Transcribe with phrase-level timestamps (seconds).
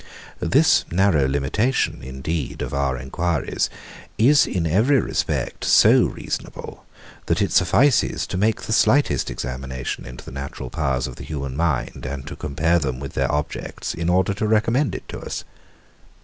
[0.39, 3.69] This narrow limitation, indeed, of our enquiries,
[4.17, 6.87] is, in every respect, so reasonable,
[7.27, 11.55] that it suffices to make the slightest examination into the natural powers of the human
[11.55, 15.43] mind and to compare them with their objects, in order to recommend it to us.